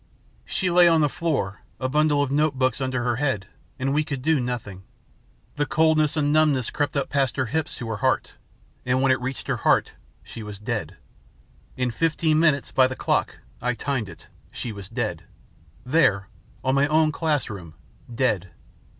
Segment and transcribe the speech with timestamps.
[0.45, 3.45] "She lay on the floor, a bundle of notebooks under her head.
[3.77, 4.81] And we could do nothing.
[5.57, 8.33] The coldness and the numbness crept up past her hips to her heart,
[8.83, 9.91] and when it reached her heart
[10.23, 10.97] she was dead.
[11.77, 15.25] In fifteen minutes, by the clock I timed it she was dead,
[15.85, 16.29] there,
[16.65, 17.75] in my own classroom,
[18.11, 18.49] dead.